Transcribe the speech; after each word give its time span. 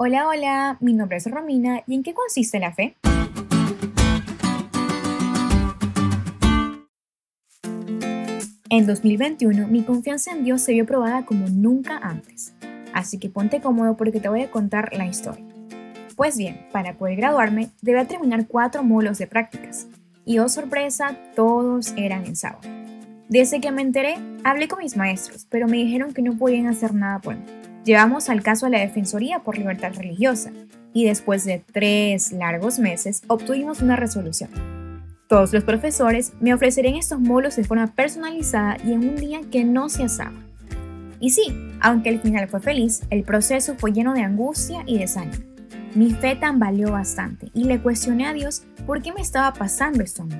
Hola, 0.00 0.28
hola, 0.28 0.76
mi 0.78 0.92
nombre 0.92 1.16
es 1.16 1.28
Romina 1.28 1.82
y 1.88 1.94
¿en 1.96 2.04
qué 2.04 2.14
consiste 2.14 2.60
la 2.60 2.72
fe? 2.72 2.94
En 8.70 8.86
2021 8.86 9.66
mi 9.66 9.82
confianza 9.82 10.30
en 10.30 10.44
Dios 10.44 10.62
se 10.62 10.70
vio 10.70 10.86
probada 10.86 11.26
como 11.26 11.48
nunca 11.48 11.98
antes, 11.98 12.54
así 12.94 13.18
que 13.18 13.28
ponte 13.28 13.60
cómodo 13.60 13.96
porque 13.96 14.20
te 14.20 14.28
voy 14.28 14.42
a 14.42 14.52
contar 14.52 14.90
la 14.92 15.04
historia. 15.04 15.44
Pues 16.14 16.38
bien, 16.38 16.68
para 16.70 16.96
poder 16.96 17.16
graduarme 17.16 17.70
debía 17.82 18.04
terminar 18.04 18.46
cuatro 18.46 18.84
módulos 18.84 19.18
de 19.18 19.26
prácticas 19.26 19.88
y 20.24 20.38
oh 20.38 20.48
sorpresa, 20.48 21.16
todos 21.34 21.92
eran 21.96 22.24
en 22.24 22.36
sábado. 22.36 22.68
Desde 23.28 23.60
que 23.60 23.72
me 23.72 23.82
enteré, 23.82 24.14
hablé 24.44 24.68
con 24.68 24.78
mis 24.78 24.96
maestros, 24.96 25.44
pero 25.50 25.66
me 25.66 25.78
dijeron 25.78 26.14
que 26.14 26.22
no 26.22 26.38
podían 26.38 26.68
hacer 26.68 26.94
nada 26.94 27.18
por 27.18 27.34
mí 27.34 27.67
Llevamos 27.88 28.28
al 28.28 28.42
caso 28.42 28.66
a 28.66 28.68
la 28.68 28.80
Defensoría 28.80 29.38
por 29.38 29.56
Libertad 29.56 29.94
Religiosa 29.96 30.50
y 30.92 31.06
después 31.06 31.46
de 31.46 31.64
tres 31.72 32.32
largos 32.32 32.78
meses 32.78 33.22
obtuvimos 33.28 33.80
una 33.80 33.96
resolución. 33.96 34.50
Todos 35.26 35.54
los 35.54 35.64
profesores 35.64 36.34
me 36.38 36.52
ofrecerían 36.52 36.96
estos 36.96 37.18
módulos 37.18 37.56
de 37.56 37.64
forma 37.64 37.86
personalizada 37.86 38.76
y 38.84 38.92
en 38.92 39.08
un 39.08 39.16
día 39.16 39.40
que 39.50 39.64
no 39.64 39.88
se 39.88 40.02
asaba. 40.02 40.34
Y 41.18 41.30
sí, 41.30 41.44
aunque 41.80 42.10
el 42.10 42.20
final 42.20 42.46
fue 42.48 42.60
feliz, 42.60 43.04
el 43.08 43.22
proceso 43.22 43.74
fue 43.78 43.92
lleno 43.92 44.12
de 44.12 44.20
angustia 44.20 44.82
y 44.84 44.98
desánimo. 44.98 45.42
Mi 45.94 46.10
fe 46.10 46.36
tambaleó 46.36 46.92
bastante 46.92 47.50
y 47.54 47.64
le 47.64 47.80
cuestioné 47.80 48.26
a 48.26 48.34
Dios 48.34 48.64
por 48.84 49.00
qué 49.00 49.14
me 49.14 49.22
estaba 49.22 49.54
pasando 49.54 50.04
esto 50.04 50.24
a 50.24 50.26
mí. 50.26 50.36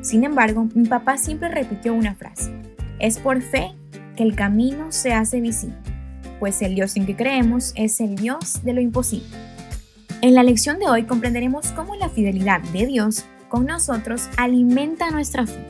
Sin 0.00 0.24
embargo, 0.24 0.66
mi 0.74 0.88
papá 0.88 1.18
siempre 1.18 1.50
repitió 1.50 1.92
una 1.92 2.14
frase, 2.14 2.50
es 2.98 3.18
por 3.18 3.42
fe 3.42 3.74
que 4.16 4.22
el 4.22 4.34
camino 4.34 4.90
se 4.90 5.12
hace 5.12 5.42
visible 5.42 5.97
pues 6.38 6.62
el 6.62 6.74
Dios 6.74 6.96
en 6.96 7.06
que 7.06 7.16
creemos 7.16 7.72
es 7.74 8.00
el 8.00 8.16
Dios 8.16 8.62
de 8.62 8.72
lo 8.72 8.80
imposible. 8.80 9.28
En 10.20 10.34
la 10.34 10.42
lección 10.42 10.78
de 10.78 10.88
hoy 10.88 11.04
comprenderemos 11.04 11.68
cómo 11.72 11.94
la 11.94 12.08
fidelidad 12.08 12.60
de 12.72 12.86
Dios 12.86 13.24
con 13.48 13.66
nosotros 13.66 14.28
alimenta 14.36 15.10
nuestra 15.10 15.46
fe. 15.46 15.64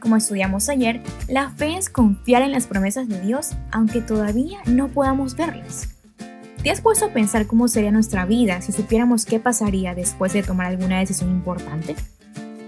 Como 0.00 0.16
estudiamos 0.16 0.68
ayer, 0.68 1.02
la 1.28 1.50
fe 1.50 1.76
es 1.76 1.90
confiar 1.90 2.42
en 2.42 2.52
las 2.52 2.66
promesas 2.66 3.08
de 3.08 3.20
Dios 3.20 3.50
aunque 3.72 4.00
todavía 4.00 4.58
no 4.66 4.88
podamos 4.88 5.36
verlas. 5.36 5.88
¿Te 6.62 6.70
has 6.70 6.80
puesto 6.80 7.06
a 7.06 7.12
pensar 7.12 7.46
cómo 7.46 7.68
sería 7.68 7.90
nuestra 7.90 8.26
vida 8.26 8.60
si 8.60 8.72
supiéramos 8.72 9.24
qué 9.24 9.40
pasaría 9.40 9.94
después 9.94 10.32
de 10.32 10.42
tomar 10.42 10.66
alguna 10.66 10.98
decisión 10.98 11.30
importante? 11.30 11.96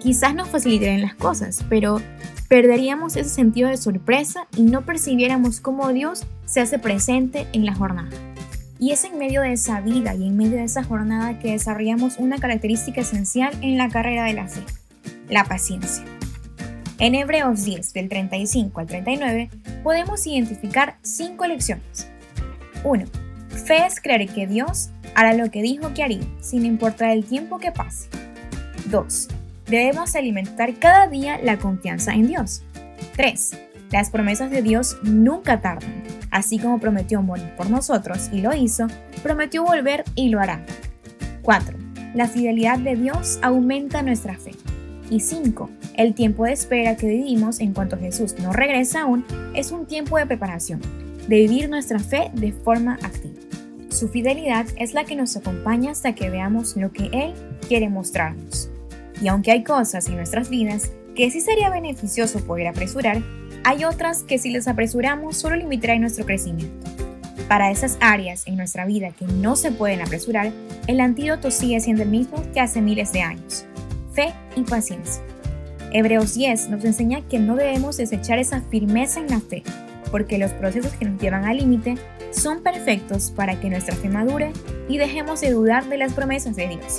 Quizás 0.00 0.34
nos 0.34 0.48
facilitarían 0.48 1.02
las 1.02 1.14
cosas, 1.14 1.64
pero 1.68 2.00
perderíamos 2.48 3.16
ese 3.16 3.30
sentido 3.30 3.68
de 3.68 3.76
sorpresa 3.76 4.46
y 4.56 4.62
no 4.62 4.82
percibiéramos 4.82 5.60
cómo 5.60 5.92
Dios 5.92 6.26
se 6.50 6.60
hace 6.60 6.78
presente 6.78 7.46
en 7.52 7.64
la 7.64 7.74
jornada. 7.74 8.10
Y 8.78 8.92
es 8.92 9.04
en 9.04 9.18
medio 9.18 9.42
de 9.42 9.52
esa 9.52 9.80
vida 9.80 10.14
y 10.14 10.26
en 10.26 10.36
medio 10.36 10.56
de 10.56 10.64
esa 10.64 10.82
jornada 10.82 11.38
que 11.38 11.52
desarrollamos 11.52 12.18
una 12.18 12.38
característica 12.38 13.02
esencial 13.02 13.52
en 13.60 13.76
la 13.76 13.88
carrera 13.88 14.24
de 14.24 14.32
la 14.32 14.48
fe, 14.48 14.62
la 15.28 15.44
paciencia. 15.44 16.04
En 16.98 17.14
Hebreos 17.14 17.64
10, 17.64 17.92
del 17.92 18.08
35 18.08 18.80
al 18.80 18.86
39, 18.86 19.50
podemos 19.82 20.26
identificar 20.26 20.96
cinco 21.02 21.46
lecciones. 21.46 22.08
1. 22.84 23.04
Fe 23.66 23.86
es 23.86 24.00
creer 24.00 24.28
que 24.28 24.46
Dios 24.46 24.90
hará 25.14 25.34
lo 25.34 25.50
que 25.50 25.62
dijo 25.62 25.94
que 25.94 26.02
haría, 26.02 26.26
sin 26.40 26.64
importar 26.64 27.10
el 27.10 27.24
tiempo 27.24 27.58
que 27.58 27.72
pase. 27.72 28.08
2 28.86 29.28
debemos 29.70 30.16
alimentar 30.16 30.74
cada 30.74 31.06
día 31.06 31.38
la 31.42 31.58
confianza 31.58 32.12
en 32.12 32.26
Dios. 32.26 32.62
3. 33.16 33.52
Las 33.92 34.10
promesas 34.10 34.50
de 34.50 34.62
Dios 34.62 34.98
nunca 35.02 35.60
tardan. 35.60 36.19
Así 36.30 36.58
como 36.58 36.78
prometió 36.78 37.22
morir 37.22 37.52
por 37.56 37.70
nosotros 37.70 38.30
y 38.32 38.40
lo 38.40 38.54
hizo, 38.54 38.86
prometió 39.22 39.64
volver 39.64 40.04
y 40.14 40.28
lo 40.28 40.40
hará. 40.40 40.64
4. 41.42 41.76
La 42.14 42.28
fidelidad 42.28 42.78
de 42.78 42.96
Dios 42.96 43.38
aumenta 43.42 44.02
nuestra 44.02 44.36
fe. 44.36 44.52
Y 45.10 45.20
5. 45.20 45.70
El 45.96 46.14
tiempo 46.14 46.44
de 46.44 46.52
espera 46.52 46.96
que 46.96 47.08
vivimos 47.08 47.60
en 47.60 47.72
cuanto 47.74 47.98
Jesús 47.98 48.36
no 48.38 48.52
regresa 48.52 49.02
aún 49.02 49.24
es 49.54 49.72
un 49.72 49.86
tiempo 49.86 50.16
de 50.18 50.26
preparación, 50.26 50.80
de 51.28 51.36
vivir 51.36 51.68
nuestra 51.68 51.98
fe 51.98 52.30
de 52.34 52.52
forma 52.52 52.94
activa. 53.02 53.40
Su 53.90 54.08
fidelidad 54.08 54.66
es 54.76 54.94
la 54.94 55.04
que 55.04 55.16
nos 55.16 55.36
acompaña 55.36 55.90
hasta 55.90 56.14
que 56.14 56.30
veamos 56.30 56.76
lo 56.76 56.92
que 56.92 57.06
Él 57.12 57.34
quiere 57.66 57.88
mostrarnos. 57.88 58.70
Y 59.20 59.26
aunque 59.28 59.50
hay 59.50 59.64
cosas 59.64 60.06
en 60.06 60.16
nuestras 60.16 60.48
vidas 60.48 60.92
que 61.16 61.30
sí 61.30 61.40
sería 61.40 61.70
beneficioso 61.70 62.38
poder 62.46 62.68
apresurar, 62.68 63.20
hay 63.64 63.84
otras 63.84 64.22
que 64.22 64.38
si 64.38 64.50
las 64.50 64.68
apresuramos 64.68 65.36
solo 65.36 65.56
limitarán 65.56 66.00
nuestro 66.00 66.24
crecimiento. 66.24 66.86
Para 67.48 67.70
esas 67.70 67.98
áreas 68.00 68.46
en 68.46 68.56
nuestra 68.56 68.86
vida 68.86 69.10
que 69.10 69.26
no 69.26 69.56
se 69.56 69.72
pueden 69.72 70.00
apresurar, 70.00 70.52
el 70.86 71.00
antídoto 71.00 71.50
sigue 71.50 71.80
siendo 71.80 72.02
el 72.02 72.08
mismo 72.08 72.42
que 72.52 72.60
hace 72.60 72.80
miles 72.80 73.12
de 73.12 73.22
años. 73.22 73.66
Fe 74.12 74.32
y 74.56 74.62
paciencia. 74.62 75.22
Hebreos 75.92 76.34
10 76.34 76.70
nos 76.70 76.84
enseña 76.84 77.22
que 77.22 77.38
no 77.38 77.56
debemos 77.56 77.96
desechar 77.96 78.38
esa 78.38 78.60
firmeza 78.60 79.20
en 79.20 79.28
la 79.28 79.40
fe, 79.40 79.64
porque 80.12 80.38
los 80.38 80.52
procesos 80.52 80.92
que 80.92 81.04
nos 81.04 81.20
llevan 81.20 81.44
al 81.44 81.56
límite 81.56 81.96
son 82.30 82.62
perfectos 82.62 83.32
para 83.34 83.58
que 83.58 83.68
nuestra 83.68 83.96
fe 83.96 84.08
madure 84.08 84.52
y 84.88 84.98
dejemos 84.98 85.40
de 85.40 85.50
dudar 85.50 85.88
de 85.88 85.98
las 85.98 86.12
promesas 86.12 86.54
de 86.54 86.68
Dios. 86.68 86.98